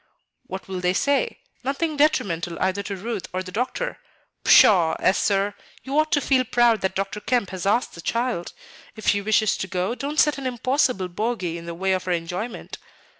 "What 0.47 0.67
will 0.67 0.79
they 0.81 0.93
say? 0.95 1.41
Nothing 1.63 1.95
detrimental 1.95 2.57
either 2.59 2.81
to 2.81 2.95
Ruth 2.95 3.27
or 3.33 3.43
the 3.43 3.51
doctor. 3.51 3.99
Pshaw, 4.43 4.95
Esther! 4.99 5.53
You 5.83 5.99
ought 5.99 6.11
to 6.13 6.19
feel 6.21 6.43
proud 6.43 6.81
that 6.81 6.95
Dr. 6.95 7.19
Kemp 7.19 7.51
has 7.51 7.67
asked 7.67 7.93
the 7.93 8.01
child. 8.01 8.51
If 8.95 9.05
she 9.09 9.21
wishes 9.21 9.55
to 9.57 9.67
go, 9.67 9.93
don't 9.93 10.19
set 10.19 10.39
an 10.39 10.47
impossible 10.47 11.07
bogy 11.07 11.55
in 11.55 11.67
the 11.67 11.75
way 11.75 11.91
of 11.93 12.05
her 12.05 12.11
enjoyment. 12.11 12.79